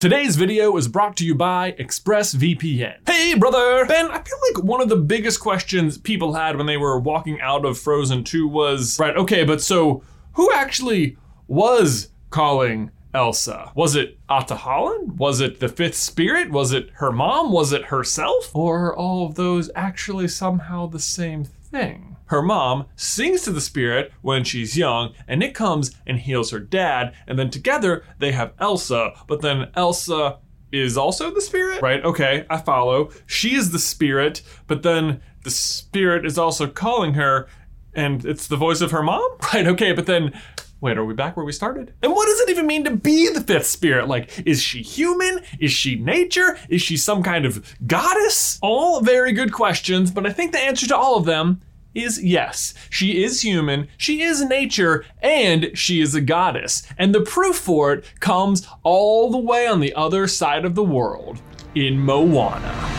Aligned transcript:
Today's 0.00 0.36
video 0.36 0.76
is 0.76 0.86
brought 0.86 1.16
to 1.16 1.26
you 1.26 1.34
by 1.34 1.72
ExpressVPN. 1.72 2.98
Hey, 3.04 3.34
brother! 3.34 3.84
Ben, 3.84 4.08
I 4.08 4.22
feel 4.22 4.38
like 4.46 4.62
one 4.62 4.80
of 4.80 4.88
the 4.88 4.94
biggest 4.94 5.40
questions 5.40 5.98
people 5.98 6.34
had 6.34 6.56
when 6.56 6.66
they 6.66 6.76
were 6.76 7.00
walking 7.00 7.40
out 7.40 7.64
of 7.64 7.80
Frozen 7.80 8.22
2 8.22 8.46
was 8.46 8.96
right, 9.00 9.16
okay, 9.16 9.42
but 9.42 9.60
so 9.60 10.04
who 10.34 10.52
actually 10.52 11.16
was 11.48 12.10
calling 12.30 12.92
Elsa? 13.12 13.72
Was 13.74 13.96
it 13.96 14.24
Ahtohallan? 14.28 15.16
Was 15.16 15.40
it 15.40 15.58
the 15.58 15.68
fifth 15.68 15.96
spirit? 15.96 16.52
Was 16.52 16.72
it 16.72 16.90
her 16.98 17.10
mom? 17.10 17.50
Was 17.50 17.72
it 17.72 17.86
herself? 17.86 18.54
Or 18.54 18.84
are 18.84 18.96
all 18.96 19.26
of 19.26 19.34
those 19.34 19.68
actually 19.74 20.28
somehow 20.28 20.86
the 20.86 21.00
same 21.00 21.42
thing? 21.42 22.07
Her 22.28 22.42
mom 22.42 22.86
sings 22.94 23.42
to 23.42 23.50
the 23.50 23.60
spirit 23.60 24.12
when 24.22 24.44
she's 24.44 24.76
young, 24.76 25.14
and 25.26 25.42
it 25.42 25.54
comes 25.54 25.92
and 26.06 26.18
heals 26.18 26.50
her 26.50 26.60
dad, 26.60 27.14
and 27.26 27.38
then 27.38 27.50
together 27.50 28.04
they 28.18 28.32
have 28.32 28.52
Elsa, 28.58 29.12
but 29.26 29.42
then 29.42 29.70
Elsa 29.74 30.38
is 30.70 30.96
also 30.96 31.30
the 31.30 31.40
spirit? 31.40 31.80
Right, 31.80 32.04
okay, 32.04 32.44
I 32.50 32.58
follow. 32.58 33.10
She 33.26 33.54
is 33.54 33.70
the 33.70 33.78
spirit, 33.78 34.42
but 34.66 34.82
then 34.82 35.22
the 35.44 35.50
spirit 35.50 36.26
is 36.26 36.36
also 36.36 36.66
calling 36.66 37.14
her, 37.14 37.48
and 37.94 38.24
it's 38.24 38.46
the 38.46 38.56
voice 38.56 38.80
of 38.80 38.90
her 38.90 39.02
mom? 39.02 39.28
Right, 39.54 39.66
okay, 39.66 39.92
but 39.92 40.06
then 40.06 40.38
Wait, 40.80 40.96
are 40.96 41.04
we 41.04 41.12
back 41.12 41.36
where 41.36 41.44
we 41.44 41.50
started? 41.50 41.92
And 42.02 42.12
what 42.12 42.26
does 42.26 42.38
it 42.40 42.50
even 42.50 42.66
mean 42.66 42.84
to 42.84 42.94
be 42.94 43.28
the 43.30 43.40
fifth 43.40 43.66
spirit? 43.66 44.06
Like, 44.06 44.46
is 44.46 44.62
she 44.62 44.80
human? 44.80 45.40
Is 45.58 45.72
she 45.72 45.96
nature? 45.96 46.56
Is 46.68 46.82
she 46.82 46.96
some 46.96 47.24
kind 47.24 47.44
of 47.44 47.76
goddess? 47.84 48.60
All 48.62 49.00
very 49.00 49.32
good 49.32 49.52
questions, 49.52 50.12
but 50.12 50.24
I 50.24 50.30
think 50.30 50.52
the 50.52 50.60
answer 50.60 50.86
to 50.86 50.96
all 50.96 51.16
of 51.16 51.24
them 51.24 51.60
is 51.94 52.22
yes. 52.22 52.74
She 52.90 53.22
is 53.22 53.42
human, 53.42 53.88
she 53.96 54.22
is 54.22 54.44
nature, 54.44 55.04
and 55.22 55.70
she 55.74 56.00
is 56.00 56.14
a 56.14 56.20
goddess. 56.20 56.82
And 56.96 57.14
the 57.14 57.20
proof 57.20 57.56
for 57.56 57.92
it 57.92 58.04
comes 58.20 58.66
all 58.82 59.30
the 59.30 59.38
way 59.38 59.66
on 59.66 59.80
the 59.80 59.94
other 59.94 60.26
side 60.26 60.64
of 60.64 60.74
the 60.74 60.84
world 60.84 61.40
in 61.74 61.98
Moana. 61.98 62.98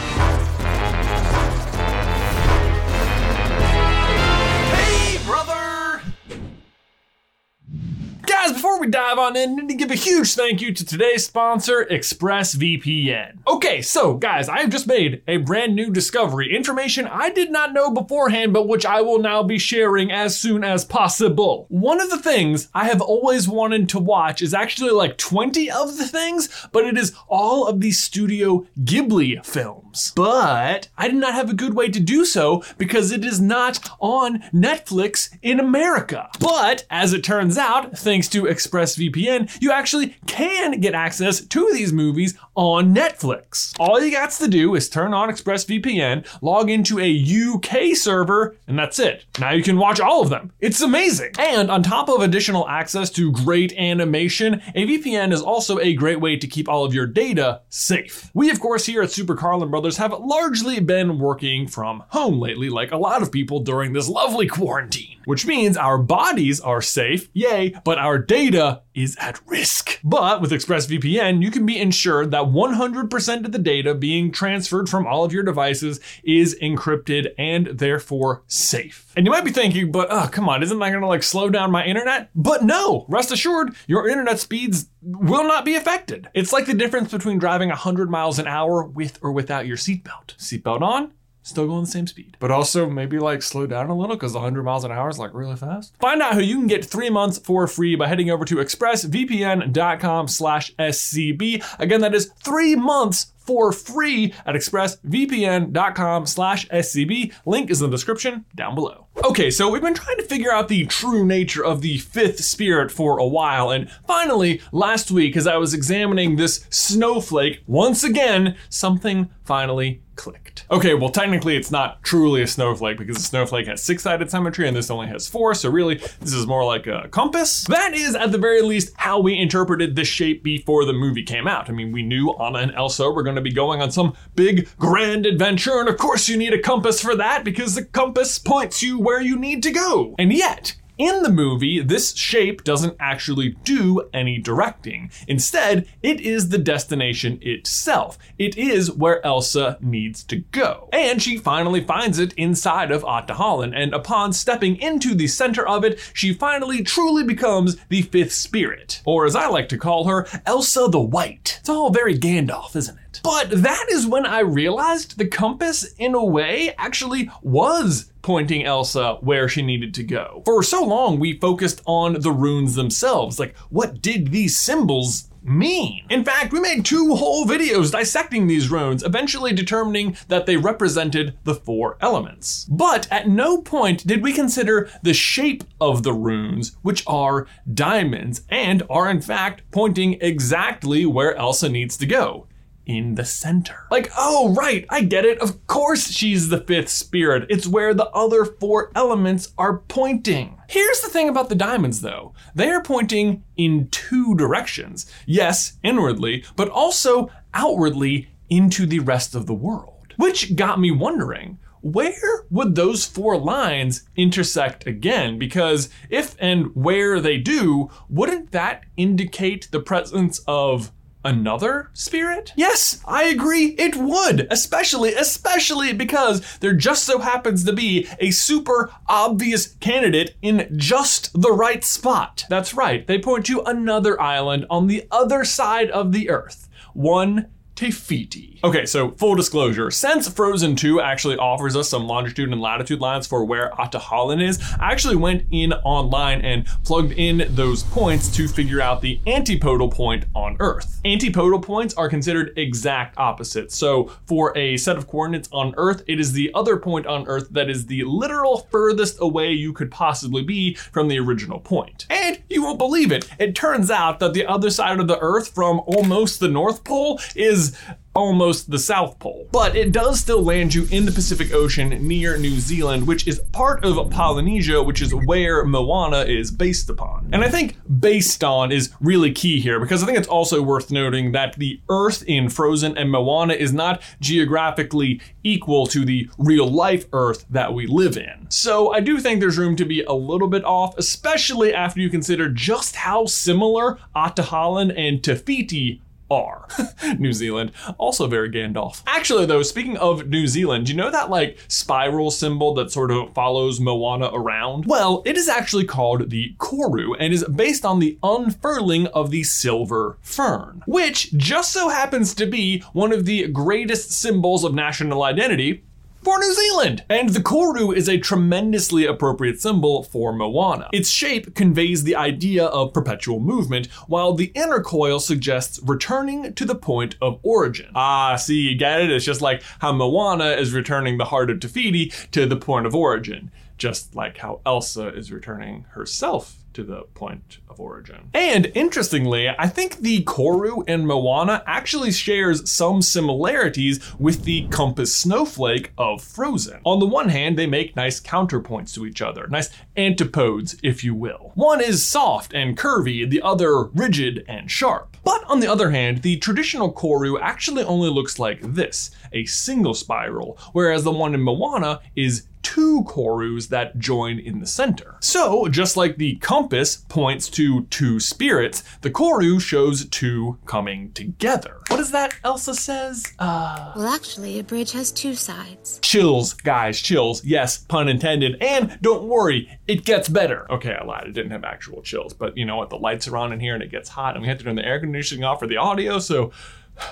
Guys, 8.50 8.55
before 8.55 8.80
we 8.80 8.88
dive 8.88 9.19
on 9.19 9.36
in, 9.36 9.52
I 9.52 9.55
need 9.61 9.69
to 9.69 9.75
give 9.75 9.92
a 9.92 9.95
huge 9.95 10.33
thank 10.33 10.59
you 10.59 10.73
to 10.73 10.83
today's 10.83 11.23
sponsor, 11.23 11.86
ExpressVPN. 11.86 13.45
Okay, 13.47 13.81
so 13.83 14.16
guys, 14.16 14.50
I 14.50 14.61
have 14.61 14.72
just 14.72 14.88
made 14.88 15.22
a 15.28 15.38
brand 15.38 15.75
new 15.75 15.92
discovery, 15.92 16.55
information 16.55 17.05
I 17.05 17.30
did 17.30 17.52
not 17.52 17.73
know 17.73 17.92
beforehand, 17.92 18.52
but 18.53 18.67
which 18.67 18.88
I 18.88 19.02
will 19.02 19.20
now 19.20 19.44
be 19.44 19.59
sharing 19.59 20.11
as 20.11 20.36
soon 20.39 20.64
as 20.64 20.83
possible. 20.83 21.67
One 21.70 22.02
of 22.02 22.09
the 22.09 22.17
things 22.17 22.70
I 22.73 22.86
have 22.86 23.02
always 23.02 23.47
wanted 23.47 23.88
to 23.89 24.00
watch 24.00 24.42
is 24.42 24.55
actually 24.55 24.92
like 24.92 25.17
20 25.17 25.70
of 25.70 25.97
the 25.97 26.08
things, 26.08 26.50
but 26.72 26.86
it 26.86 26.97
is 26.97 27.14
all 27.27 27.67
of 27.67 27.81
the 27.81 27.92
Studio 27.92 28.66
Ghibli 28.80 29.45
films. 29.45 30.11
But 30.16 30.89
I 30.97 31.08
did 31.08 31.17
not 31.17 31.36
have 31.36 31.52
a 31.52 31.55
good 31.55 31.75
way 31.75 31.89
to 31.89 32.00
do 32.00 32.25
so 32.25 32.64
because 32.80 33.11
it 33.11 33.23
is 33.23 33.39
not 33.39 33.88
on 34.00 34.39
Netflix 34.53 35.38
in 35.44 35.59
America. 35.59 36.30
But 36.39 36.86
as 36.89 37.14
it 37.14 37.23
turns 37.23 37.58
out, 37.58 37.97
thanks 37.97 38.27
to 38.30 38.39
ExpressVPN, 38.44 39.62
you 39.62 39.72
actually 39.72 40.16
can 40.28 40.80
get 40.80 40.94
access 40.94 41.42
to 41.42 41.70
these 41.73 41.94
movies 41.94 42.38
on 42.59 42.93
Netflix. 42.93 43.73
All 43.79 44.02
you 44.02 44.11
got 44.11 44.31
to 44.31 44.47
do 44.49 44.75
is 44.75 44.89
turn 44.89 45.13
on 45.13 45.29
ExpressVPN, 45.29 46.27
log 46.41 46.69
into 46.69 46.99
a 46.99 47.53
UK 47.53 47.95
server, 47.95 48.57
and 48.67 48.77
that's 48.77 48.99
it. 48.99 49.23
Now 49.39 49.52
you 49.52 49.63
can 49.63 49.77
watch 49.77 50.02
all 50.02 50.21
of 50.21 50.29
them. 50.29 50.52
It's 50.59 50.81
amazing. 50.81 51.31
And 51.39 51.71
on 51.71 51.83
top 51.83 52.09
of 52.09 52.19
additional 52.19 52.67
access 52.67 53.09
to 53.11 53.31
great 53.31 53.71
animation, 53.77 54.61
a 54.75 54.85
VPN 54.85 55.31
is 55.31 55.41
also 55.41 55.80
a 55.80 55.93
great 55.93 56.19
way 56.19 56.35
to 56.35 56.47
keep 56.47 56.67
all 56.67 56.83
of 56.83 56.93
your 56.93 57.07
data 57.07 57.61
safe. 57.69 58.30
We, 58.33 58.49
of 58.49 58.59
course, 58.59 58.85
here 58.85 59.03
at 59.03 59.11
Super 59.11 59.35
Carlin 59.35 59.71
Brothers 59.71 59.95
have 59.95 60.11
largely 60.11 60.81
been 60.81 61.17
working 61.17 61.65
from 61.65 62.03
home 62.09 62.41
lately, 62.41 62.69
like 62.69 62.91
a 62.91 62.97
lot 62.97 63.21
of 63.21 63.31
people 63.31 63.61
during 63.61 63.93
this 63.93 64.09
lovely 64.09 64.47
quarantine, 64.47 65.15
which 65.23 65.45
means 65.45 65.77
our 65.77 65.98
bodies 65.98 66.59
are 66.59 66.81
safe, 66.81 67.30
yay, 67.31 67.73
but 67.86 67.98
our 67.98 68.17
data 68.17 68.81
is 68.93 69.15
at 69.17 69.39
risk. 69.48 69.98
But 70.03 70.42
with 70.42 70.52
ExpressVPN, 70.52 71.42
you 71.42 71.52
can 71.52 71.65
be 71.65 71.80
ensured 71.80 72.31
that 72.31 72.48
100% 72.49 73.45
of 73.45 73.52
the 73.52 73.60
data 73.60 73.93
being 73.95 74.32
transferred 74.32 74.89
from 74.89 75.08
all 75.08 75.23
of 75.23 75.33
your 75.33 75.43
devices 75.43 75.99
is 76.23 76.58
encrypted 76.61 77.33
and 77.37 77.67
therefore 77.67 78.43
safe. 78.48 79.11
And 79.15 79.26
you 79.26 79.32
might 79.32 79.45
be 79.45 79.52
thinking, 79.52 79.92
but 79.92 80.08
oh, 80.11 80.30
come 80.32 80.49
on, 80.49 80.64
isn't 80.64 80.80
that 80.80 80.92
gonna 80.92 81.08
like 81.08 81.23
slow 81.23 81.49
down 81.49 81.71
my 81.71 81.86
internet? 81.86 82.30
But 82.36 82.64
no, 82.64 83.05
rest 83.08 83.32
assured, 83.32 83.76
your 83.87 84.08
internet 84.08 84.39
speeds 84.39 84.89
will 85.02 85.43
not 85.43 85.65
be 85.65 85.76
affected. 85.76 86.30
It's 86.33 86.54
like 86.54 86.65
the 86.65 86.73
difference 86.73 87.11
between 87.11 87.39
driving 87.39 87.70
100 87.70 88.10
miles 88.10 88.39
an 88.39 88.48
hour 88.48 88.83
with 88.83 89.20
or 89.21 89.31
without 89.31 89.67
your 89.67 89.77
seatbelt. 89.77 90.36
Seatbelt 90.37 90.81
on, 90.81 91.14
still 91.49 91.67
going 91.67 91.86
the 91.86 91.92
same 91.92 92.08
speed. 92.08 92.37
But 92.39 92.52
also 92.52 92.89
maybe 92.89 93.20
like 93.20 93.42
slow 93.42 93.67
down 93.67 93.89
a 93.89 93.95
little 93.95 94.15
because 94.15 94.33
100 94.33 94.64
miles 94.64 94.83
an 94.83 94.92
hour 94.92 95.10
is 95.10 95.20
like 95.20 95.33
really 95.33 95.55
fast. 95.55 95.95
Find 95.99 96.21
out 96.21 96.36
who 96.36 96.42
you 96.42 96.55
can 96.55 96.67
get 96.67 96.86
three 96.86 97.10
months 97.10 97.37
for 97.37 97.67
free 97.67 97.95
by 97.95 98.08
heading 98.08 98.30
over 98.30 98.45
to 98.45 98.55
expressvpn.com 98.55 100.27
slash 100.27 100.73
SCB. 100.76 101.80
Again, 101.80 102.02
that 102.02 102.15
is 102.15 102.32
three 102.43 102.76
months 102.76 103.33
for 103.37 103.71
free 103.71 104.33
at 104.45 104.54
expressvpn.com 104.54 106.26
slash 106.27 106.67
SCB. 106.67 107.33
Link 107.45 107.71
is 107.71 107.81
in 107.81 107.89
the 107.89 107.95
description 107.95 108.45
down 108.55 108.76
below. 108.76 109.08
Okay, 109.23 109.52
so 109.52 109.69
we've 109.69 109.81
been 109.81 109.93
trying 109.93 110.17
to 110.17 110.23
figure 110.23 110.52
out 110.52 110.69
the 110.69 110.85
true 110.85 111.25
nature 111.25 111.63
of 111.63 111.81
the 111.81 111.97
fifth 111.97 112.39
spirit 112.43 112.89
for 112.89 113.17
a 113.17 113.27
while, 113.27 113.69
and 113.69 113.91
finally, 114.07 114.61
last 114.71 115.11
week, 115.11 115.35
as 115.35 115.45
I 115.45 115.57
was 115.57 115.73
examining 115.73 116.35
this 116.35 116.65
snowflake, 116.69 117.61
once 117.67 118.03
again, 118.03 118.55
something 118.69 119.30
finally 119.43 120.02
clicked. 120.15 120.65
Okay, 120.69 120.93
well, 120.93 121.09
technically, 121.09 121.55
it's 121.55 121.71
not 121.71 122.03
truly 122.03 122.41
a 122.41 122.47
snowflake 122.47 122.97
because 122.97 123.15
the 123.15 123.23
snowflake 123.23 123.67
has 123.67 123.81
six 123.81 124.03
sided 124.03 124.30
symmetry 124.30 124.67
and 124.67 124.75
this 124.75 124.91
only 124.91 125.07
has 125.07 125.30
four, 125.30 125.53
so 125.53 125.69
really, 125.69 125.95
this 125.95 126.33
is 126.33 126.45
more 126.45 126.65
like 126.65 126.87
a 126.87 127.07
compass. 127.09 127.63
That 127.63 127.93
is, 127.93 128.15
at 128.15 128.33
the 128.33 128.38
very 128.38 128.62
least, 128.62 128.94
how 128.97 129.19
we 129.19 129.39
interpreted 129.39 129.95
this 129.95 130.09
shape 130.09 130.44
before 130.44 130.83
the 130.86 130.94
movie 130.94 131.24
came 131.24 131.47
out. 131.47 131.69
I 131.69 131.71
mean, 131.71 131.91
we 131.91 132.03
knew 132.03 132.31
Anna 132.33 132.59
and 132.59 132.75
Elsa 132.75 133.09
were 133.09 133.24
going 133.24 133.38
to 133.38 133.41
be 133.41 133.53
going 133.53 133.81
on 133.81 133.91
some 133.91 134.13
big, 134.36 134.68
grand 134.77 135.25
adventure, 135.25 135.80
and 135.80 135.89
of 135.89 135.97
course, 135.97 136.27
you 136.27 136.38
need 136.38 136.53
a 136.53 136.62
compass 136.62 137.01
for 137.01 137.15
that 137.15 137.44
because 137.45 137.75
the 137.75 137.86
compass 137.86 138.38
points 138.38 138.83
you 138.83 139.00
where 139.09 139.21
you 139.21 139.36
need 139.36 139.63
to 139.63 139.71
go. 139.71 140.13
And 140.19 140.31
yet, 140.31 140.75
in 141.00 141.24
the 141.24 141.31
movie, 141.31 141.81
this 141.81 142.15
shape 142.15 142.63
doesn't 142.63 142.95
actually 143.00 143.56
do 143.63 144.07
any 144.13 144.38
directing. 144.38 145.09
Instead, 145.27 145.88
it 146.03 146.21
is 146.21 146.50
the 146.50 146.59
destination 146.59 147.39
itself. 147.42 148.19
It 148.38 148.56
is 148.56 148.92
where 148.92 149.25
Elsa 149.25 149.80
needs 149.81 150.24
to 150.25 150.36
go. 150.51 150.89
And 150.94 151.24
she 151.24 151.38
finally 151.38 151.83
finds 151.83 152.19
it 152.19 152.33
inside 152.33 152.92
of 152.92 153.01
Ahtohallan, 153.01 153.75
and 153.75 153.95
upon 153.95 154.31
stepping 154.31 154.75
into 154.75 155.15
the 155.15 155.25
center 155.25 155.68
of 155.68 155.83
it, 155.83 156.00
she 156.13 156.31
finally 156.31 156.83
truly 156.83 157.24
becomes 157.24 157.77
the 157.89 158.03
fifth 158.03 158.33
spirit. 158.33 159.01
Or 159.06 159.25
as 159.25 159.36
I 159.36 159.48
like 159.48 159.69
to 159.69 159.77
call 159.80 160.03
her, 160.06 160.27
Elsa 160.45 160.88
the 160.88 161.01
White. 161.01 161.57
It's 161.62 161.69
all 161.69 161.89
very 161.89 162.15
Gandalf, 162.15 162.75
isn't 162.75 163.00
it? 163.00 163.08
But 163.24 163.50
that 163.63 163.85
is 163.91 164.07
when 164.07 164.25
I 164.25 164.39
realized 164.39 165.18
the 165.18 165.27
compass, 165.27 165.94
in 165.97 166.15
a 166.15 166.24
way, 166.24 166.74
actually 166.77 167.30
was 167.41 168.12
pointing 168.21 168.65
Elsa 168.65 169.18
where 169.21 169.47
she 169.47 169.62
needed 169.62 169.94
to 169.95 170.03
go. 170.03 170.41
For 170.45 170.62
so 170.63 170.83
long, 170.83 171.19
we 171.19 171.39
focused 171.39 171.81
on 171.85 172.21
the 172.21 172.31
runes 172.31 172.75
themselves. 172.75 173.39
Like, 173.39 173.56
what 173.69 174.01
did 174.01 174.31
these 174.31 174.57
symbols 174.57 175.30
mean? 175.41 176.06
In 176.09 176.24
fact, 176.24 176.51
we 176.51 176.59
made 176.59 176.85
two 176.85 177.15
whole 177.15 177.45
videos 177.45 177.91
dissecting 177.91 178.47
these 178.47 178.69
runes, 178.69 179.03
eventually 179.03 179.53
determining 179.53 180.18
that 180.27 180.45
they 180.45 180.57
represented 180.57 181.38
the 181.44 181.56
four 181.56 181.97
elements. 182.01 182.65
But 182.65 183.07
at 183.09 183.27
no 183.27 183.62
point 183.62 184.06
did 184.06 184.21
we 184.21 184.33
consider 184.33 184.89
the 185.01 185.13
shape 185.13 185.63
of 185.80 186.03
the 186.03 186.13
runes, 186.13 186.75
which 186.81 187.03
are 187.07 187.47
diamonds, 187.74 188.41
and 188.50 188.83
are 188.89 189.09
in 189.09 189.21
fact 189.21 189.63
pointing 189.71 190.18
exactly 190.21 191.06
where 191.06 191.36
Elsa 191.36 191.69
needs 191.69 191.95
to 191.97 192.06
go 192.06 192.47
in 192.89 193.13
the 193.13 193.24
center. 193.24 193.86
Like, 193.92 194.12
oh, 194.18 194.56
right, 194.56 194.84
I 194.90 195.02
get 195.02 195.24
it. 195.24 195.40
Of 195.40 195.68
course 195.68 196.10
she's 196.10 196.50
the 196.50 196.60
fifth 196.60 196.90
spirit. 196.90 197.46
It's 197.48 197.68
where 197.68 197.94
the 197.94 198.10
other 198.10 198.44
four 198.44 198.92
elements 198.96 199.54
are 199.60 199.78
pointing. 199.88 200.60
Here's 200.68 201.00
the 201.02 201.10
thing 201.10 201.30
about 201.30 201.50
the 201.50 201.56
diamonds, 201.56 202.02
though. 202.02 202.34
They 202.56 202.69
are 202.72 202.81
pointing 202.81 203.44
in 203.56 203.90
two 203.90 204.36
directions. 204.36 205.06
Yes, 205.28 205.78
inwardly, 205.84 206.44
but 206.56 206.68
also 206.68 207.30
outwardly 207.54 208.30
into 208.50 208.88
the 208.88 209.00
rest 209.00 209.36
of 209.36 209.46
the 209.46 209.54
world. 209.54 210.16
Which 210.18 210.56
got 210.56 210.80
me 210.80 210.90
wondering, 210.90 211.60
where 211.81 212.46
would 212.50 212.74
those 212.74 213.06
four 213.06 213.38
lines 213.38 214.10
intersect 214.16 214.88
again? 214.88 215.38
Because 215.38 215.90
if 216.10 216.36
and 216.40 216.75
where 216.75 217.22
they 217.22 217.38
do, 217.38 217.92
wouldn't 218.10 218.52
that 218.52 218.84
indicate 218.98 219.69
the 219.72 219.80
presence 219.80 220.42
of 220.48 220.92
another 221.24 221.89
spirit? 221.94 222.54
Yes, 222.56 223.01
I 223.06 223.24
agree, 223.24 223.75
it 223.77 223.95
would. 223.95 224.48
Especially, 224.51 225.13
especially 225.13 225.94
because 225.94 226.57
there 226.60 226.74
just 226.74 227.04
so 227.04 227.19
happens 227.19 227.63
to 227.66 227.74
be 227.74 228.07
a 228.19 228.31
super 228.31 228.92
obvious 229.07 229.68
candidate 229.80 230.36
in 230.42 230.71
just 230.75 231.42
the 231.42 231.51
right 231.51 231.83
spot. 231.83 232.45
That's 232.50 232.74
right, 232.74 233.06
they 233.06 233.19
point 233.19 233.45
to 233.48 233.62
another 233.62 234.19
island 234.21 234.66
on 234.69 234.88
the 234.88 235.06
other 235.12 235.44
side 235.44 235.89
of 235.92 236.12
the 236.12 236.30
earth. 236.30 236.69
one 236.94 237.48
Te 237.80 237.92
Fiti. 237.92 238.60
Okay, 238.62 238.86
so 238.86 239.12
full 239.12 239.36
disclosure, 239.36 239.90
since 239.90 240.28
Frozen 240.28 240.76
2 240.76 241.00
actually 241.00 241.38
offers 241.38 241.78
us 241.78 241.88
some 241.88 242.08
longitude 242.08 242.52
and 242.52 242.60
latitude 242.60 243.00
lines 243.00 243.26
for 243.26 243.46
where 243.46 243.72
Ahtohallan 243.80 244.46
is, 244.46 244.60
I 244.81 244.92
actually 244.92 245.16
went 245.16 245.46
in 245.52 245.72
online 245.72 246.42
and 246.42 246.66
plugged 246.84 247.14
in 247.14 247.48
those 247.52 247.84
points 247.84 248.36
to 248.36 248.50
figure 248.50 248.81
out 248.81 249.02
the 249.02 249.22
antipodal 249.26 249.88
point 249.88 250.26
on 250.36 250.58
Earth. 250.60 251.00
Antipodal 251.06 251.62
points 251.62 251.94
are 251.94 252.10
considered 252.10 252.52
exact 252.58 253.18
opposites. 253.18 253.78
So 253.78 254.12
for 254.25 254.58
a 254.58 254.75
set 254.75 254.98
of 254.98 255.08
coordinates 255.08 255.48
on 255.54 255.74
Earth, 255.78 256.04
it 256.06 256.20
is 256.20 256.34
the 256.34 256.52
other 256.54 256.75
point 256.75 257.08
on 257.08 257.25
Earth 257.28 257.48
that 257.52 257.70
is 257.70 257.86
the 257.86 258.04
literal 258.04 258.68
furthest 258.70 259.20
away 259.22 259.54
you 259.54 259.72
could 259.72 259.90
possibly 259.90 260.44
be 260.44 260.74
from 260.74 261.08
the 261.08 261.18
original 261.18 261.62
point. 261.62 262.08
And 262.10 262.44
you 262.50 262.62
won't 262.62 262.78
believe 262.78 263.14
it, 263.14 263.30
it 263.40 263.56
turns 263.56 263.90
out 263.90 264.20
that 264.20 264.34
the 264.34 264.46
other 264.46 264.70
side 264.70 265.00
of 265.00 265.08
the 265.08 265.20
Earth 265.20 265.56
from 265.56 265.80
almost 265.88 266.42
the 266.42 266.50
North 266.50 266.84
Pole 266.84 267.22
is 267.38 267.69
almost 268.16 268.69
the 268.69 268.80
South 268.80 269.18
Pole. 269.19 269.48
But 269.51 269.75
it 269.75 269.92
does 269.92 270.19
still 270.19 270.42
land 270.42 270.74
you 270.74 270.88
in 270.92 271.06
the 271.06 271.12
Pacific 271.12 271.54
Ocean 271.54 271.89
near 272.06 272.38
New 272.38 272.60
Zealand, 272.60 273.07
which 273.07 273.27
is 273.27 273.39
part 273.54 273.86
of 273.86 274.10
Polynesia, 274.10 274.83
which 274.83 275.01
is 275.01 275.13
where 275.13 275.63
Moana 275.63 276.21
is 276.21 276.51
based 276.51 276.89
upon. 276.89 277.30
And 277.31 277.44
I 277.44 277.50
think 277.50 277.77
based 278.00 278.44
on 278.44 278.71
is 278.71 278.92
really 279.00 279.31
key 279.31 279.60
here 279.60 279.80
because 279.80 280.04
I 280.04 280.06
think 280.06 280.18
it's 280.18 280.27
also 280.27 280.62
worth 280.62 280.92
noting 280.92 281.31
that 281.31 281.56
the 281.56 281.80
Earth 281.89 282.24
in 282.27 282.50
Frozen 282.50 282.98
and 282.98 283.10
Moana 283.10 283.54
is 283.54 283.74
not 283.74 284.01
geographically 284.19 285.22
equal 285.44 285.86
to 285.88 286.04
the 286.04 286.30
real 286.38 286.68
life 286.68 287.06
Earth 287.13 287.45
that 287.50 287.74
we 287.74 287.88
live 287.88 288.18
in. 288.18 288.48
So 288.50 288.92
I 288.92 289.00
do 289.00 289.19
think 289.19 289.39
there's 289.39 289.57
room 289.57 289.75
to 289.77 289.86
be 289.86 290.04
a 290.04 290.13
little 290.13 290.48
bit 290.48 290.65
off, 290.65 290.98
especially 290.98 291.74
after 291.74 292.01
you 292.01 292.10
consider 292.10 292.50
just 292.50 292.98
how 292.98 293.25
similar 293.25 293.98
Ahtohallan 294.15 294.94
and 294.98 295.24
Te 295.24 295.36
Fiti 295.36 296.01
are. 296.30 296.68
New 297.20 297.34
Zealand, 297.34 297.72
also 297.98 298.28
very 298.28 298.50
Gandalf. 298.50 299.02
Actually, 299.08 299.46
though, 299.46 299.64
speaking 299.64 299.98
of 299.98 300.28
New 300.28 300.48
Zealand, 300.48 300.90
you 300.90 300.96
know 300.96 301.12
that 301.12 301.30
like 301.30 301.58
spiral 301.68 302.31
symbol 302.31 302.74
that 302.76 302.92
sort 302.92 303.12
of 303.12 303.34
follows 303.34 303.80
Moana 303.80 304.30
around? 304.34 304.86
Well, 304.86 305.22
it 305.26 305.38
is 305.38 305.50
actually 305.50 305.86
called 305.86 306.30
the 306.30 306.54
Koru 306.58 307.16
and 307.20 307.34
is 307.34 307.44
based 307.46 307.86
on 307.86 308.00
the 308.00 308.18
unfurling 308.24 309.08
of 309.08 309.31
the 309.31 309.44
silver 309.44 310.18
fern, 310.22 310.84
which 310.86 311.31
just 311.34 311.74
so 311.74 311.90
happens 311.90 312.34
to 312.36 312.46
be 312.46 312.82
one 312.94 313.12
of 313.12 313.25
the 313.25 313.48
greatest 313.48 314.12
symbols 314.12 314.64
of 314.64 314.74
national 314.74 315.24
identity 315.24 315.84
for 316.21 316.39
New 316.39 316.54
Zealand. 316.54 317.04
And 317.10 317.30
the 317.30 317.39
Koru 317.39 317.95
is 317.95 318.07
a 318.07 318.18
tremendously 318.18 319.06
appropriate 319.06 319.62
symbol 319.62 320.04
for 320.04 320.33
Moana. 320.33 320.89
Its 320.94 321.10
shape 321.10 321.56
conveys 321.56 322.04
the 322.04 322.16
idea 322.16 322.66
of 322.66 322.94
perpetual 322.94 323.39
movement, 323.39 323.88
while 324.07 324.33
the 324.33 324.51
inner 324.56 324.81
coil 324.81 325.19
suggests 325.19 325.80
returning 325.83 326.54
to 326.54 326.66
the 326.66 326.75
point 326.75 327.16
of 327.21 327.39
origin. 327.44 327.92
Ah, 327.95 328.36
see, 328.36 328.69
you 328.69 328.77
get 328.77 329.01
it? 329.01 329.12
It's 329.12 329.25
just 329.25 329.42
like 329.42 329.63
how 329.80 329.92
Moana 329.92 330.51
is 330.51 330.74
returning 330.74 331.18
the 331.18 331.25
heart 331.25 331.50
of 331.50 331.60
Te 331.60 331.68
Fiti 331.68 332.13
to 332.31 332.45
the 332.45 332.57
point 332.57 332.86
of 332.86 332.95
origin, 332.95 333.51
just 333.77 334.15
like 334.15 334.38
how 334.38 334.62
Elsa 334.65 335.10
is 335.10 335.31
returning 335.31 335.86
herself 335.92 336.59
to 336.74 336.83
the 336.83 337.04
point 337.13 337.60
of 337.69 337.80
origin. 337.80 338.30
And 338.33 338.71
interestingly, 338.75 339.50
I 339.50 339.68
think 339.68 339.98
the 339.98 340.24
Koru 340.24 340.88
in 340.88 341.06
Moana 341.06 341.63
actually 341.66 342.12
shares 342.12 342.69
some 342.69 343.01
similarities 343.01 344.00
with 344.19 344.44
the 344.44 344.68
compass 344.68 345.16
snowflake 345.16 345.92
of 345.98 346.21
Frozen. 346.21 346.81
On 346.83 347.00
the 347.00 347.06
one 347.06 347.30
hand, 347.30 347.57
they 347.57 347.68
make 347.68 347.95
nice 347.95 348.19
counterpoints 348.19 348.94
to 348.94 349.06
each 349.06 349.21
other, 349.21 349.48
nice 349.48 349.69
antipodes, 349.95 350.77
if 350.83 351.04
you 351.04 351.16
will. 351.16 351.51
One 351.56 351.81
is 351.81 352.06
soft 352.06 352.54
and 352.54 352.77
curvy, 352.77 353.30
the 353.30 353.42
other 353.42 353.83
rigid 353.83 354.45
and 354.48 354.69
sharp. 354.69 355.18
But 355.24 355.44
on 355.48 355.60
the 355.60 355.68
other 355.68 355.92
hand, 355.92 356.22
the 356.22 356.38
traditional 356.38 356.94
Koru 356.94 357.39
actually 357.42 357.83
only 357.83 358.10
looks 358.10 358.39
like 358.39 358.62
this, 358.62 359.12
a 359.33 359.45
single 359.45 359.94
spiral, 359.94 360.57
whereas 360.74 361.04
the 361.04 361.12
one 361.12 361.33
in 361.33 361.42
Moana 361.42 362.01
is 362.15 362.48
two 362.64 363.04
Korus 363.08 363.70
that 363.70 363.98
join 363.98 364.40
in 364.40 364.60
the 364.60 364.66
center. 364.66 365.18
So, 365.20 365.68
just 365.68 365.98
like 365.98 366.18
the 366.18 366.36
compass 366.38 366.98
points 366.98 367.50
to 367.52 367.84
two 367.86 368.20
spirits, 368.20 368.84
the 369.02 369.12
Koru 369.12 369.60
shows 369.62 370.06
two 370.10 370.58
coming 370.66 371.12
together. 371.14 371.78
What 371.88 372.00
is 372.00 372.12
that 372.12 372.36
Elsa 372.44 372.74
says? 372.76 373.26
Uh. 373.40 373.94
Well, 373.96 374.08
actually, 374.08 374.60
a 374.60 374.64
bridge 374.64 374.92
has 374.92 375.12
two 375.12 375.36
sides. 375.36 376.00
Chills, 376.02 376.54
guys, 376.54 377.00
chills. 377.00 377.44
Yes, 377.44 377.78
pun 377.78 378.08
intended. 378.08 378.62
And 378.62 378.98
don't 379.02 379.24
worry, 379.24 379.80
it 379.88 380.06
gets 380.06 380.30
better. 380.30 380.72
Okay, 380.72 380.94
I 380.94 381.04
lied. 381.04 381.28
It 381.28 381.34
didn't 381.34 381.52
have 381.52 381.64
actual 381.64 382.02
chills, 382.02 382.34
but 382.34 382.58
you 382.58 382.66
know 382.66 382.78
what? 382.78 382.90
The 382.90 382.98
lights 382.98 383.28
are 383.28 383.38
on 383.38 383.52
in 383.54 383.60
here 383.60 383.74
and 383.74 383.84
it 383.84 383.92
gets 383.92 384.10
hot, 384.10 384.36
and 384.36 384.42
we 384.42 384.48
have 384.48 384.58
to 384.60 384.64
turn 384.64 384.76
the 384.76 384.86
air 384.86 385.00
conditioning 385.00 385.44
off 385.44 385.60
for 385.60 385.68
the 385.68 385.78
audio, 385.78 386.20
so 386.20 386.52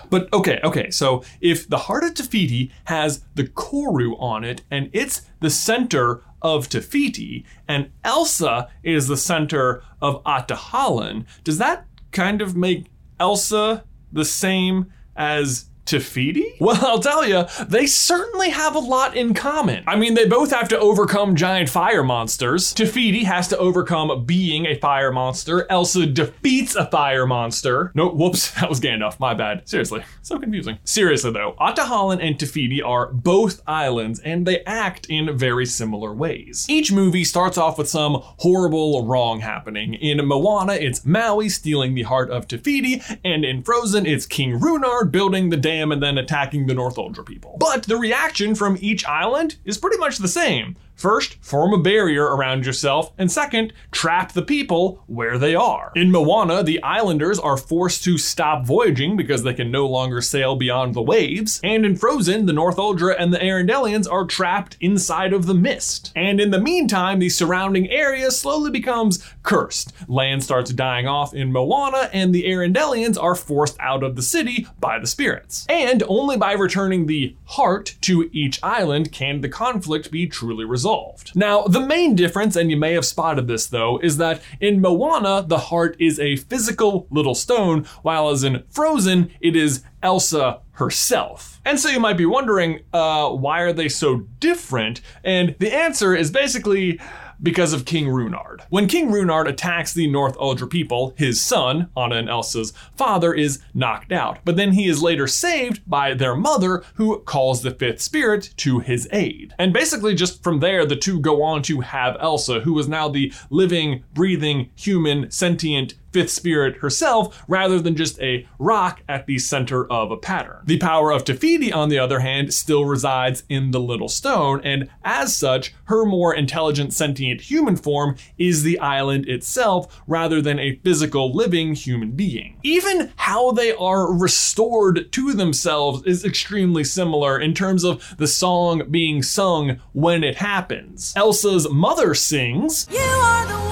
but 0.09 0.31
okay, 0.33 0.59
okay, 0.63 0.89
so 0.89 1.23
if 1.41 1.67
the 1.67 1.77
heart 1.77 2.03
of 2.03 2.13
Te 2.13 2.23
Fiti 2.23 2.71
has 2.85 3.23
the 3.35 3.43
Koru 3.43 4.19
on 4.21 4.43
it 4.43 4.63
and 4.69 4.89
it's 4.93 5.21
the 5.39 5.49
center 5.49 6.23
of 6.41 6.69
Te 6.69 6.79
Fiti 6.79 7.45
and 7.67 7.89
Elsa 8.03 8.69
is 8.83 9.07
the 9.07 9.17
center 9.17 9.83
of 10.01 10.23
Ahtohallan, 10.23 11.25
does 11.43 11.57
that 11.57 11.85
kind 12.11 12.41
of 12.41 12.55
make 12.55 12.87
Elsa 13.19 13.83
the 14.11 14.25
same 14.25 14.91
as 15.15 15.65
Te 15.87 15.99
Fiti? 15.99 16.53
Well, 16.59 16.85
I'll 16.85 16.99
tell 16.99 17.25
you, 17.25 17.45
they 17.65 17.85
certainly 17.85 18.49
have 18.49 18.75
a 18.75 18.79
lot 18.79 19.15
in 19.15 19.33
common. 19.33 19.85
I 19.87 19.95
mean, 19.95 20.15
they 20.15 20.27
both 20.27 20.51
have 20.51 20.67
to 20.69 20.79
overcome 20.79 21.35
giant 21.35 21.69
fire 21.69 22.03
monsters. 22.03 22.73
Te 22.73 22.85
Fiti 22.85 23.23
has 23.23 23.47
to 23.47 23.57
overcome 23.57 24.25
being 24.25 24.65
a 24.65 24.77
fire 24.77 25.13
monster. 25.13 25.65
Elsa 25.69 26.05
defeats 26.05 26.75
a 26.75 26.85
fire 26.87 27.25
monster. 27.25 27.91
No, 27.95 28.09
whoops, 28.09 28.51
that 28.59 28.67
was 28.67 28.81
Gandalf. 28.81 29.17
My 29.19 29.33
bad. 29.33 29.67
Seriously, 29.67 30.03
so 30.21 30.37
confusing. 30.37 30.77
Seriously 30.83 31.31
though, 31.31 31.55
Ahtohallan 31.59 32.19
and 32.21 32.37
Te 32.37 32.45
Fiti 32.45 32.81
are 32.81 33.07
both 33.13 33.61
islands, 33.65 34.19
and 34.19 34.45
they 34.45 34.63
act 34.65 35.05
in 35.09 35.37
very 35.37 35.65
similar 35.65 36.13
ways. 36.13 36.65
Each 36.67 36.91
movie 36.91 37.23
starts 37.23 37.57
off 37.57 37.77
with 37.77 37.87
some 37.87 38.15
horrible 38.21 39.05
wrong 39.05 39.39
happening. 39.39 39.93
In 39.93 40.25
Moana, 40.27 40.73
it's 40.73 41.05
Maui 41.05 41.47
stealing 41.47 41.95
the 41.95 42.03
heart 42.03 42.29
of 42.29 42.45
Te 42.47 42.57
Fiti, 42.57 43.01
and 43.23 43.45
in 43.45 43.63
Frozen, 43.63 44.05
it's 44.05 44.25
King 44.25 44.59
Runeard 44.59 45.11
building 45.11 45.49
the 45.49 45.55
dam 45.55 45.76
dam 45.77 45.91
and 45.91 46.01
then 46.01 46.17
attacking 46.17 46.67
the 46.67 46.73
North 46.73 46.97
Uldra 46.97 47.23
people. 47.23 47.55
But 47.59 47.83
the 47.83 47.97
reaction 47.97 48.55
from 48.55 48.77
each 48.81 49.05
island 49.05 49.57
is 49.65 49.77
pretty 49.77 49.97
much 49.97 50.17
the 50.17 50.27
same. 50.27 50.75
First, 50.97 51.37
form 51.41 51.73
a 51.73 51.77
barrier 51.77 52.25
around 52.25 52.65
yourself, 52.65 53.13
and 53.19 53.31
second, 53.31 53.71
trap 53.91 54.31
the 54.31 54.41
people 54.41 55.03
where 55.05 55.37
they 55.37 55.53
are. 55.53 55.91
In 55.95 56.11
Moana, 56.11 56.63
the 56.63 56.81
islanders 56.81 57.37
are 57.37 57.55
forced 57.55 58.03
to 58.05 58.17
stop 58.17 58.65
voyaging 58.65 59.15
because 59.15 59.43
they 59.43 59.53
can 59.53 59.69
no 59.69 59.85
longer 59.87 60.21
sail 60.21 60.55
beyond 60.55 60.95
the 60.95 61.03
waves. 61.03 61.61
And 61.63 61.85
in 61.85 61.97
Frozen, 61.97 62.47
the 62.47 62.53
Northuldra 62.53 63.15
and 63.19 63.31
the 63.31 63.37
Arendellians 63.37 64.11
are 64.11 64.25
trapped 64.25 64.75
inside 64.81 65.33
of 65.33 65.45
the 65.45 65.53
mist. 65.53 66.11
And 66.15 66.41
in 66.41 66.49
the 66.49 66.59
meantime, 66.59 67.19
the 67.19 67.29
surrounding 67.29 67.87
area 67.91 68.31
slowly 68.31 68.71
becomes 68.71 69.23
cursed. 69.43 69.93
Land 70.07 70.43
starts 70.43 70.73
dying 70.73 71.07
off 71.07 71.31
in 71.31 71.51
Moana, 71.51 72.09
and 72.11 72.33
the 72.33 72.45
Arendellians 72.45 73.21
are 73.21 73.35
forced 73.35 73.77
out 73.79 74.01
of 74.01 74.15
the 74.15 74.23
city 74.23 74.65
by 74.79 74.97
the 74.97 75.05
spirits. 75.05 75.67
And 75.69 76.01
only 76.07 76.37
by 76.37 76.53
returning 76.53 77.05
the 77.05 77.35
heart 77.45 77.97
to 78.01 78.31
each 78.33 78.63
island 78.63 79.11
can 79.11 79.41
the 79.41 79.49
conflict 79.49 80.09
be 80.09 80.25
truly 80.25 80.65
resolved 80.65 80.86
resolved. 80.87 81.35
Now, 81.35 81.63
the 81.63 81.79
main 81.79 82.15
difference, 82.15 82.55
and 82.55 82.71
you 82.71 82.77
may 82.77 82.93
have 82.93 83.05
spotted 83.05 83.47
this 83.47 83.67
though, 83.67 83.99
is 83.99 84.17
that 84.17 84.41
in 84.59 84.81
Moana, 84.81 85.43
the 85.45 85.57
heart 85.57 85.95
is 85.99 86.19
a 86.19 86.37
physical 86.37 87.07
little 87.09 87.35
stone, 87.35 87.85
while 88.03 88.29
as 88.29 88.43
in 88.43 88.63
Frozen, 88.69 89.31
it 89.41 89.55
is 89.55 89.83
Elsa 90.01 90.61
herself. 90.73 91.59
And 91.65 91.79
so 91.79 91.89
you 91.89 91.99
might 91.99 92.17
be 92.17 92.25
wondering, 92.25 92.81
uh, 92.93 93.29
why 93.29 93.61
are 93.61 93.73
they 93.73 93.89
so 93.89 94.17
different? 94.39 95.01
And 95.23 95.55
the 95.59 95.73
answer 95.73 96.15
is 96.15 96.31
basically, 96.31 96.99
because 97.41 97.73
of 97.73 97.85
King 97.85 98.07
Runeard. 98.07 98.61
When 98.69 98.87
King 98.87 99.11
Runeard 99.11 99.47
attacks 99.47 99.93
the 99.93 100.07
Northuldra 100.07 100.69
people, 100.69 101.13
his 101.17 101.41
son, 101.41 101.89
Anna 101.95 102.15
and 102.15 102.29
Elsa's 102.29 102.73
father, 102.95 103.33
is 103.33 103.59
knocked 103.73 104.11
out. 104.11 104.39
But 104.43 104.55
then 104.55 104.73
he 104.73 104.87
is 104.87 105.01
later 105.01 105.27
saved 105.27 105.81
by 105.87 106.13
their 106.13 106.35
mother, 106.35 106.83
who 106.95 107.19
calls 107.19 107.61
the 107.61 107.71
fifth 107.71 108.01
spirit 108.01 108.53
to 108.57 108.79
his 108.79 109.07
aid. 109.11 109.53
And 109.57 109.73
basically, 109.73 110.15
just 110.15 110.43
from 110.43 110.59
there, 110.59 110.85
the 110.85 110.95
two 110.95 111.19
go 111.19 111.43
on 111.43 111.61
to 111.63 111.81
have 111.81 112.17
Elsa, 112.19 112.61
who 112.61 112.77
is 112.79 112.87
now 112.87 113.09
the 113.09 113.33
living, 113.49 114.03
breathing, 114.13 114.69
human, 114.75 115.31
sentient 115.31 115.95
fifth 116.11 116.29
spirit 116.29 116.77
herself 116.77 117.43
rather 117.47 117.79
than 117.79 117.95
just 117.95 118.19
a 118.19 118.47
rock 118.59 119.01
at 119.07 119.25
the 119.25 119.37
center 119.37 119.89
of 119.91 120.11
a 120.11 120.17
pattern. 120.17 120.57
The 120.65 120.77
power 120.77 121.11
of 121.11 121.23
Te 121.23 121.33
Fiti, 121.33 121.71
on 121.71 121.89
the 121.89 121.99
other 121.99 122.19
hand, 122.19 122.53
still 122.53 122.85
resides 122.85 123.43
in 123.49 123.71
the 123.71 123.79
little 123.79 124.09
stone, 124.09 124.61
and 124.63 124.89
as 125.03 125.35
such, 125.35 125.73
her 125.85 126.05
more 126.05 126.33
intelligent 126.33 126.93
sentient 126.93 127.41
human 127.41 127.75
form 127.75 128.15
is 128.37 128.63
the 128.63 128.79
island 128.79 129.27
itself 129.27 130.01
rather 130.07 130.41
than 130.41 130.59
a 130.59 130.75
physical 130.83 131.33
living 131.33 131.75
human 131.75 132.11
being. 132.11 132.57
Even 132.63 133.11
how 133.17 133.51
they 133.51 133.73
are 133.73 134.11
restored 134.13 135.11
to 135.11 135.33
themselves 135.33 136.03
is 136.05 136.25
extremely 136.25 136.83
similar 136.83 137.39
in 137.39 137.53
terms 137.53 137.83
of 137.83 138.15
the 138.17 138.27
song 138.27 138.83
being 138.89 139.21
sung 139.21 139.79
when 139.93 140.23
it 140.23 140.37
happens. 140.37 141.13
Elsa's 141.15 141.69
mother 141.69 142.13
sings. 142.13 142.87
You 142.91 142.99
are 142.99 143.47
the 143.47 143.66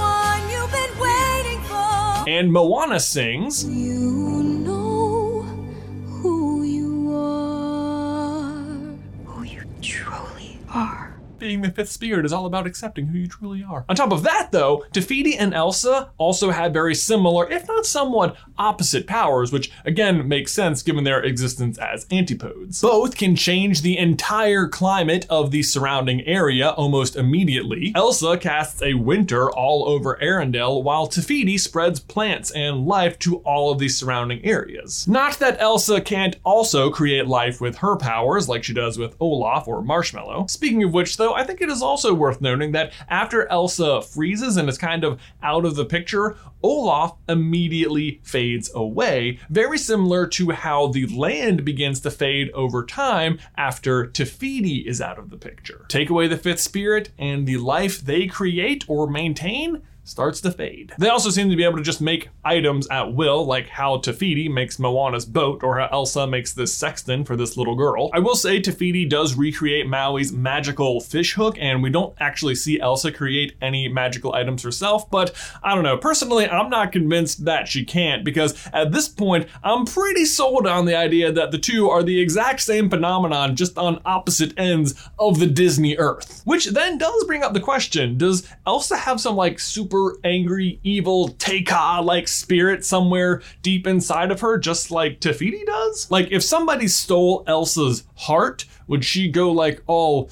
And 2.27 2.51
Moana 2.51 2.99
sings. 2.99 3.63
You 3.65 4.24
being 11.45 11.61
the 11.61 11.69
fifth 11.69 11.91
spirit 11.91 12.25
is 12.25 12.33
all 12.33 12.47
about 12.47 12.65
accepting 12.65 13.05
who 13.05 13.19
you 13.19 13.27
truly 13.27 13.63
are. 13.63 13.85
On 13.87 13.95
top 13.95 14.11
of 14.11 14.23
that, 14.23 14.51
though, 14.51 14.83
Te 14.91 14.99
Fiti 14.99 15.37
and 15.37 15.53
Elsa 15.53 16.09
also 16.17 16.49
had 16.49 16.73
very 16.73 16.95
similar, 16.95 17.47
if 17.51 17.67
not 17.67 17.85
somewhat 17.85 18.35
opposite 18.57 19.05
powers, 19.05 19.51
which 19.51 19.71
again 19.85 20.27
makes 20.27 20.51
sense 20.51 20.81
given 20.81 21.03
their 21.03 21.21
existence 21.21 21.77
as 21.77 22.07
antipodes. 22.09 22.81
Both 22.81 23.15
can 23.15 23.35
change 23.35 23.83
the 23.83 23.95
entire 23.95 24.67
climate 24.67 25.27
of 25.29 25.51
the 25.51 25.61
surrounding 25.61 26.21
area 26.25 26.69
almost 26.71 27.15
immediately. 27.15 27.91
Elsa 27.93 28.37
casts 28.37 28.81
a 28.81 28.95
winter 28.95 29.51
all 29.51 29.87
over 29.87 30.17
Arendelle, 30.19 30.81
while 30.81 31.05
Te 31.05 31.21
Fiti 31.21 31.59
spreads 31.59 31.99
plants 31.99 32.49
and 32.51 32.87
life 32.87 33.19
to 33.19 33.37
all 33.37 33.71
of 33.71 33.77
the 33.77 33.89
surrounding 33.89 34.43
areas. 34.43 35.07
Not 35.07 35.37
that 35.37 35.61
Elsa 35.61 36.01
can't 36.01 36.37
also 36.43 36.89
create 36.89 37.27
life 37.27 37.61
with 37.61 37.77
her 37.77 37.95
powers, 37.95 38.49
like 38.49 38.63
she 38.63 38.73
does 38.73 38.97
with 38.97 39.15
Olaf 39.19 39.67
or 39.67 39.83
Marshmallow. 39.83 40.47
Speaking 40.47 40.83
of 40.83 40.93
which, 40.93 41.17
though, 41.17 41.34
I 41.35 41.43
think 41.43 41.61
it 41.61 41.69
is 41.69 41.81
also 41.81 42.13
worth 42.13 42.41
noting 42.41 42.71
that 42.71 42.93
after 43.09 43.47
Elsa 43.47 44.01
freezes 44.01 44.57
and 44.57 44.67
is 44.69 44.77
kind 44.77 45.03
of 45.03 45.19
out 45.43 45.65
of 45.65 45.75
the 45.75 45.85
picture, 45.85 46.37
Olaf 46.63 47.13
immediately 47.29 48.21
fades 48.23 48.71
away, 48.73 49.39
very 49.49 49.77
similar 49.77 50.25
to 50.27 50.51
how 50.51 50.87
the 50.87 51.05
land 51.07 51.63
begins 51.63 51.99
to 52.01 52.11
fade 52.11 52.49
over 52.51 52.83
time 52.85 53.39
after 53.55 54.07
Te 54.07 54.25
Fiti 54.25 54.77
is 54.87 55.01
out 55.01 55.19
of 55.19 55.29
the 55.29 55.37
picture. 55.37 55.85
Take 55.89 56.09
away 56.09 56.27
the 56.27 56.37
fifth 56.37 56.61
spirit, 56.61 57.11
and 57.19 57.45
the 57.45 57.57
life 57.57 58.01
they 58.01 58.27
create 58.27 58.85
or 58.87 59.07
maintain 59.07 59.81
starts 60.05 60.39
to 60.41 60.51
fade. 60.51 60.93
They 60.97 61.09
also 61.09 61.29
seem 61.29 61.49
to 61.49 61.55
be 61.55 61.63
able 61.63 61.77
to 61.77 61.83
just 61.83 61.99
make 61.99 62.29
items 62.43 62.87
at 62.89 63.13
will, 63.13 63.45
like 63.45 63.67
how 63.67 63.97
Te 63.97 64.13
Fiti 64.13 64.47
makes 64.47 64.79
Moana's 64.79 65.25
boat, 65.25 65.63
or 65.63 65.79
how 65.79 65.89
Elsa 65.91 66.27
makes 66.27 66.53
this 66.53 66.73
sexton 66.73 67.25
for 67.25 67.35
this 67.35 67.57
little 67.57 67.75
girl. 67.75 68.09
I 68.13 68.19
will 68.19 68.35
say 68.35 68.59
Te 68.59 68.71
Fiti 68.71 69.05
does 69.05 69.35
recreate 69.35 69.87
Maui's 69.87 70.31
magical 70.31 71.01
fish 71.01 71.33
hook, 71.33 71.57
and 71.59 71.81
we 71.81 71.89
don't 71.89 72.15
actually 72.19 72.55
see 72.55 72.79
Elsa 72.79 73.11
create 73.11 73.55
any 73.61 73.87
magical 73.87 74.33
items 74.33 74.63
herself, 74.63 75.09
but 75.09 75.33
I 75.63 75.73
don't 75.73 75.83
know. 75.83 75.97
Personally, 75.97 76.47
I'm 76.47 76.69
not 76.69 76.91
convinced 76.91 77.45
that 77.45 77.67
she 77.67 77.83
can't, 77.83 78.23
because 78.23 78.55
at 78.73 78.91
this 78.91 79.09
point, 79.09 79.47
I'm 79.63 79.85
pretty 79.85 80.25
sold 80.25 80.67
on 80.67 80.85
the 80.85 80.95
idea 80.95 81.31
that 81.31 81.51
the 81.51 81.57
two 81.57 81.89
are 81.89 82.03
the 82.03 82.21
exact 82.21 82.61
same 82.61 82.89
phenomenon, 82.89 83.55
just 83.55 83.77
on 83.77 84.01
opposite 84.05 84.53
ends 84.57 84.93
of 85.17 85.39
the 85.39 85.47
Disney 85.47 85.97
Earth. 85.97 86.43
Which 86.45 86.67
then 86.67 86.99
does 86.99 87.23
bring 87.23 87.43
up 87.43 87.53
the 87.53 87.59
question, 87.59 88.17
does 88.17 88.47
Elsa 88.67 88.97
have 88.97 89.19
some 89.19 89.35
like 89.35 89.59
super 89.59 89.94
super 89.95 90.19
angry, 90.23 90.79
evil, 90.83 91.29
Te-Kā 91.29 92.03
like 92.03 92.27
spirit 92.27 92.85
somewhere 92.85 93.41
deep 93.61 93.87
inside 93.87 94.31
of 94.31 94.41
her, 94.41 94.57
just 94.57 94.91
like 94.91 95.19
Te 95.19 95.33
Fiti 95.33 95.63
does? 95.65 96.09
Like, 96.11 96.31
if 96.31 96.43
somebody 96.43 96.87
stole 96.87 97.43
Elsa's 97.47 98.03
heart, 98.15 98.65
would 98.87 99.03
she 99.03 99.29
go 99.29 99.51
like 99.51 99.81
all 99.87 100.29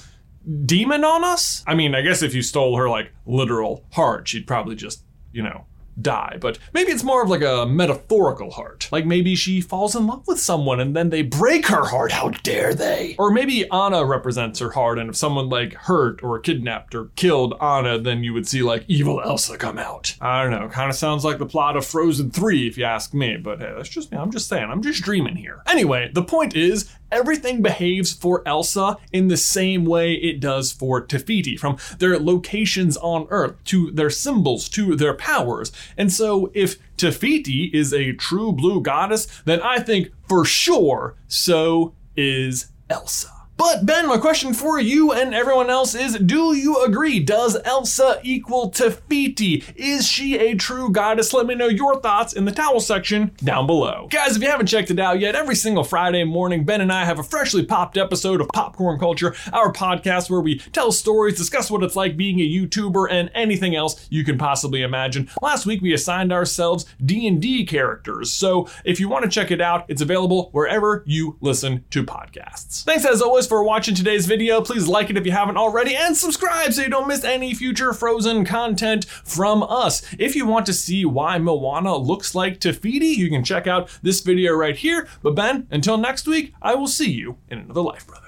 demon 0.66 1.04
on 1.04 1.24
us? 1.24 1.64
I 1.66 1.74
mean, 1.74 1.94
I 1.94 2.02
guess 2.02 2.22
if 2.22 2.34
you 2.34 2.42
stole 2.42 2.76
her 2.76 2.88
like 2.88 3.12
literal 3.26 3.84
heart, 3.92 4.28
she'd 4.28 4.46
probably 4.46 4.76
just, 4.76 5.02
you 5.32 5.42
know, 5.42 5.64
die, 6.00 6.38
but 6.40 6.58
maybe 6.72 6.90
it's 6.92 7.02
more 7.02 7.22
of 7.22 7.28
like 7.28 7.42
a 7.42 7.66
metaphorical 7.66 8.50
heart. 8.50 8.88
Like 8.90 9.06
maybe 9.06 9.34
she 9.34 9.60
falls 9.60 9.94
in 9.94 10.06
love 10.06 10.26
with 10.26 10.40
someone 10.40 10.80
and 10.80 10.94
then 10.94 11.10
they 11.10 11.22
break 11.22 11.66
her 11.66 11.84
heart. 11.84 12.12
How 12.12 12.28
dare 12.28 12.74
they? 12.74 13.16
Or 13.18 13.30
maybe 13.30 13.68
Anna 13.70 14.04
represents 14.04 14.58
her 14.58 14.70
heart, 14.70 14.98
and 14.98 15.10
if 15.10 15.16
someone 15.16 15.48
like 15.48 15.74
hurt 15.74 16.22
or 16.22 16.38
kidnapped 16.38 16.94
or 16.94 17.06
killed 17.16 17.54
Anna, 17.60 17.98
then 17.98 18.24
you 18.24 18.32
would 18.32 18.46
see 18.48 18.62
like 18.62 18.84
evil 18.88 19.20
Elsa 19.20 19.56
come 19.58 19.78
out. 19.78 20.16
I 20.20 20.42
don't 20.42 20.50
know. 20.50 20.68
Kind 20.68 20.90
of 20.90 20.96
sounds 20.96 21.24
like 21.24 21.38
the 21.38 21.46
plot 21.46 21.76
of 21.76 21.86
Frozen 21.86 22.30
3, 22.30 22.66
if 22.66 22.78
you 22.78 22.84
ask 22.84 23.14
me, 23.14 23.36
but 23.36 23.60
hey, 23.60 23.72
that's 23.76 23.88
just 23.88 24.10
me. 24.10 24.18
I'm 24.18 24.30
just 24.30 24.48
saying. 24.48 24.68
I'm 24.70 24.82
just 24.82 25.02
dreaming 25.02 25.36
here. 25.36 25.62
Anyway, 25.66 26.10
the 26.12 26.22
point 26.22 26.54
is, 26.56 26.90
everything 27.10 27.62
behaves 27.62 28.12
for 28.12 28.42
Elsa 28.46 28.96
in 29.12 29.28
the 29.28 29.36
same 29.36 29.84
way 29.84 30.14
it 30.14 30.40
does 30.40 30.72
for 30.72 31.00
Te 31.00 31.18
Fiti, 31.18 31.56
from 31.56 31.76
their 31.98 32.18
locations 32.18 32.96
on 32.96 33.26
Earth 33.30 33.54
to 33.64 33.90
their 33.90 34.10
symbols 34.10 34.68
to 34.70 34.96
their 34.96 35.14
powers. 35.14 35.72
And 35.96 36.12
so, 36.12 36.50
if 36.54 36.78
Te 36.96 37.10
Fiti 37.10 37.70
is 37.72 37.92
a 37.92 38.12
true 38.12 38.52
blue 38.52 38.80
goddess, 38.80 39.26
then 39.44 39.60
I 39.62 39.80
think 39.80 40.10
for 40.28 40.44
sure 40.44 41.16
so 41.28 41.94
is 42.16 42.68
Elsa. 42.88 43.33
But 43.56 43.86
Ben, 43.86 44.08
my 44.08 44.18
question 44.18 44.52
for 44.52 44.80
you 44.80 45.12
and 45.12 45.32
everyone 45.32 45.70
else 45.70 45.94
is 45.94 46.18
do 46.18 46.56
you 46.56 46.82
agree? 46.82 47.20
Does 47.20 47.56
Elsa 47.64 48.20
equal 48.24 48.70
Te 48.70 48.90
Fiti? 48.90 49.62
Is 49.76 50.08
she 50.08 50.36
a 50.36 50.56
true 50.56 50.90
goddess? 50.90 51.32
Let 51.32 51.46
me 51.46 51.54
know 51.54 51.68
your 51.68 52.00
thoughts 52.00 52.32
in 52.32 52.46
the 52.46 52.52
towel 52.52 52.80
section 52.80 53.30
down 53.44 53.68
below. 53.68 54.08
Guys, 54.10 54.36
if 54.36 54.42
you 54.42 54.48
haven't 54.48 54.66
checked 54.66 54.90
it 54.90 54.98
out 54.98 55.20
yet, 55.20 55.36
every 55.36 55.54
single 55.54 55.84
Friday 55.84 56.24
morning, 56.24 56.64
Ben 56.64 56.80
and 56.80 56.92
I 56.92 57.04
have 57.04 57.20
a 57.20 57.22
freshly 57.22 57.64
popped 57.64 57.96
episode 57.96 58.40
of 58.40 58.48
Popcorn 58.48 58.98
Culture, 58.98 59.36
our 59.52 59.72
podcast 59.72 60.30
where 60.30 60.40
we 60.40 60.58
tell 60.58 60.90
stories, 60.90 61.36
discuss 61.36 61.70
what 61.70 61.84
it's 61.84 61.96
like 61.96 62.16
being 62.16 62.40
a 62.40 62.48
YouTuber, 62.48 63.06
and 63.08 63.30
anything 63.34 63.76
else 63.76 64.08
you 64.10 64.24
can 64.24 64.36
possibly 64.36 64.82
imagine. 64.82 65.30
Last 65.40 65.64
week 65.64 65.80
we 65.80 65.92
assigned 65.92 66.32
ourselves 66.32 66.86
D&D 67.04 67.66
characters, 67.66 68.32
so 68.32 68.68
if 68.84 68.98
you 68.98 69.08
want 69.08 69.24
to 69.24 69.30
check 69.30 69.52
it 69.52 69.60
out, 69.60 69.84
it's 69.86 70.02
available 70.02 70.48
wherever 70.50 71.04
you 71.06 71.36
listen 71.40 71.84
to 71.90 72.02
podcasts. 72.02 72.82
Thanks 72.82 73.04
as 73.04 73.22
always 73.22 73.43
for 73.48 73.62
watching 73.62 73.94
today's 73.94 74.26
video. 74.26 74.60
Please 74.60 74.88
like 74.88 75.10
it 75.10 75.16
if 75.16 75.26
you 75.26 75.32
haven't 75.32 75.56
already 75.56 75.94
and 75.96 76.16
subscribe 76.16 76.72
so 76.72 76.82
you 76.82 76.88
don't 76.88 77.08
miss 77.08 77.24
any 77.24 77.54
future 77.54 77.92
Frozen 77.92 78.44
content 78.44 79.04
from 79.04 79.62
us. 79.62 80.02
If 80.18 80.36
you 80.36 80.46
want 80.46 80.66
to 80.66 80.72
see 80.72 81.04
why 81.04 81.38
Moana 81.38 81.96
looks 81.96 82.34
like 82.34 82.60
Te 82.60 82.72
Fiti, 82.72 83.06
you 83.06 83.28
can 83.28 83.44
check 83.44 83.66
out 83.66 83.90
this 84.02 84.20
video 84.20 84.54
right 84.54 84.76
here. 84.76 85.08
But 85.22 85.34
Ben, 85.34 85.66
until 85.70 85.96
next 85.96 86.26
week, 86.26 86.54
I 86.62 86.74
will 86.74 86.86
see 86.86 87.10
you 87.10 87.38
in 87.48 87.58
another 87.58 87.82
life, 87.82 88.06
brother. 88.06 88.24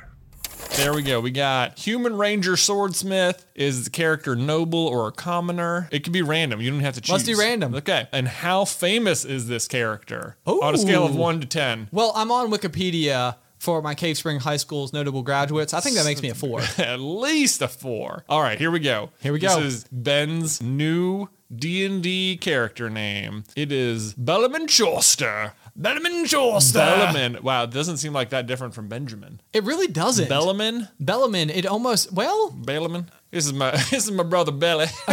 There 0.76 0.92
we 0.92 1.02
go. 1.02 1.20
We 1.20 1.30
got 1.30 1.78
Human 1.78 2.18
Ranger 2.18 2.54
Swordsmith. 2.54 3.46
Is 3.54 3.84
the 3.84 3.90
character 3.90 4.36
noble 4.36 4.86
or 4.86 5.08
a 5.08 5.12
commoner? 5.12 5.88
It 5.90 6.04
could 6.04 6.12
be 6.12 6.20
random. 6.20 6.60
You 6.60 6.70
don't 6.70 6.80
have 6.80 6.94
to 6.94 7.00
choose. 7.00 7.12
Must 7.12 7.26
be 7.26 7.34
random. 7.34 7.74
Okay. 7.76 8.08
And 8.12 8.28
how 8.28 8.66
famous 8.66 9.24
is 9.24 9.48
this 9.48 9.68
character? 9.68 10.36
On 10.44 10.74
a 10.74 10.78
scale 10.78 11.06
of 11.06 11.16
1 11.16 11.40
to 11.40 11.46
10. 11.46 11.88
Well, 11.92 12.12
I'm 12.14 12.30
on 12.30 12.50
Wikipedia 12.50 13.36
for 13.66 13.82
my 13.82 13.96
Cave 13.96 14.16
Spring 14.16 14.38
High 14.38 14.58
School's 14.58 14.92
notable 14.92 15.24
graduates. 15.24 15.74
I 15.74 15.80
think 15.80 15.96
that 15.96 16.04
makes 16.04 16.22
me 16.22 16.28
a 16.30 16.34
four. 16.46 16.60
At 16.78 17.00
least 17.00 17.60
a 17.60 17.66
4. 17.66 18.24
All 18.28 18.40
right, 18.40 18.56
here 18.56 18.70
we 18.70 18.78
go. 18.78 19.10
Here 19.20 19.32
we 19.32 19.40
go. 19.40 19.60
This 19.60 19.74
is 19.74 19.84
Ben's 19.90 20.62
new 20.62 21.28
D&D 21.54 22.36
character 22.40 22.88
name. 22.88 23.42
It 23.56 23.72
is 23.72 24.14
Bellaman 24.14 24.68
Chauster. 24.68 25.50
Bellaman 25.76 26.26
Chauster. 26.26 26.78
Bellaman. 26.78 27.42
Wow, 27.42 27.64
it 27.64 27.72
doesn't 27.72 27.96
seem 27.96 28.12
like 28.12 28.30
that 28.30 28.46
different 28.46 28.72
from 28.72 28.86
Benjamin. 28.86 29.40
It 29.52 29.64
really 29.64 29.88
doesn't. 29.88 30.28
Bellaman? 30.28 30.88
Bellaman, 31.02 31.50
it 31.50 31.66
almost, 31.66 32.12
well, 32.12 32.50
Bellaman? 32.52 33.08
This 33.32 33.46
is 33.46 33.52
my 33.52 33.70
this 33.90 34.04
is 34.04 34.10
my 34.12 34.22
brother 34.22 34.52
Belly. 34.52 34.86